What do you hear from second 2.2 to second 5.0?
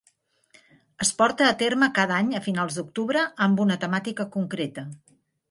any a finals d’octubre amb una temàtica concreta.